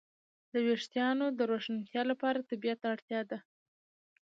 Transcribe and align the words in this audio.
د 0.51 0.53
وېښتیانو 0.67 1.25
د 1.37 1.39
روښانتیا 1.51 2.01
لپاره 2.11 2.47
طبيعت 2.49 2.79
ته 2.81 2.87
اړتیا 2.93 3.21
ده. 3.29 3.39